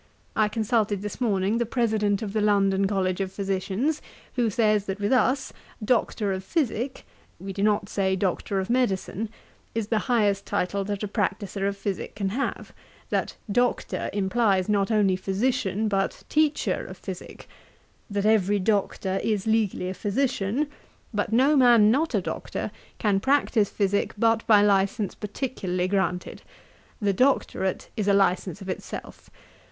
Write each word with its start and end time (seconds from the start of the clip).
'I 0.35 0.47
consulted 0.49 1.03
this 1.03 1.21
morning 1.21 1.59
the 1.59 1.63
President 1.67 2.23
of 2.23 2.33
the 2.33 2.41
London 2.41 2.87
College 2.87 3.21
of 3.21 3.31
Physicians, 3.31 4.01
who 4.33 4.49
says, 4.49 4.87
that 4.87 4.99
with 4.99 5.13
us, 5.13 5.53
Doctor 5.85 6.33
of 6.33 6.43
Physick 6.43 7.03
(we 7.39 7.53
do 7.53 7.61
not 7.61 7.87
say 7.87 8.15
Doctor 8.15 8.59
of 8.59 8.67
Medicine) 8.67 9.29
is 9.75 9.89
the 9.89 9.99
highest 10.09 10.47
title 10.47 10.83
that 10.85 11.03
a 11.03 11.07
practicer 11.07 11.67
of 11.67 11.77
physick 11.77 12.15
can 12.15 12.29
have; 12.29 12.73
that 13.11 13.35
Doctor 13.51 14.09
implies 14.11 14.67
not 14.67 14.89
only 14.89 15.15
Physician, 15.15 15.87
but 15.87 16.23
teacher 16.29 16.83
of 16.83 16.97
physick; 16.97 17.47
that 18.09 18.25
every 18.25 18.57
Doctor 18.57 19.19
is 19.23 19.45
legally 19.45 19.87
a 19.87 19.93
Physician; 19.93 20.65
but 21.13 21.31
no 21.31 21.55
man, 21.55 21.91
not 21.91 22.15
a 22.15 22.21
Doctor, 22.21 22.71
can 22.97 23.19
practice 23.19 23.69
physick 23.69 24.15
but 24.17 24.47
by 24.47 24.63
licence 24.63 25.13
particularly 25.13 25.87
granted. 25.87 26.41
The 26.99 27.13
Doctorate 27.13 27.89
is 27.95 28.07
a 28.07 28.13
licence 28.15 28.61
of 28.63 28.67
itself. 28.67 29.29